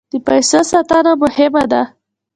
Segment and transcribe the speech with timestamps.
[0.11, 1.81] د پیسو ساتنه مهمه ده.